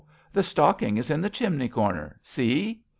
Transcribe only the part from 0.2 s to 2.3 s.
The stocking is in the chimney corner,